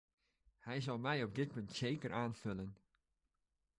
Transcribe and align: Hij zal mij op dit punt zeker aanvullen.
Hij 0.59 0.81
zal 0.81 0.97
mij 0.99 1.23
op 1.23 1.35
dit 1.35 1.51
punt 1.53 1.73
zeker 1.75 2.11
aanvullen. 2.13 2.77